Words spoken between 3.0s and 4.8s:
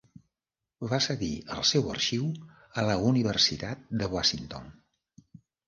Universitat de Washington.